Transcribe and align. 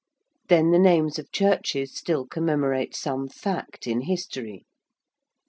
Then 0.49 0.71
the 0.71 0.79
names 0.79 1.19
of 1.19 1.31
churches 1.31 1.93
still 1.95 2.25
commemorate 2.25 2.95
some 2.95 3.27
fact 3.27 3.85
in 3.85 4.01
history. 4.01 4.65
St. 4.65 4.65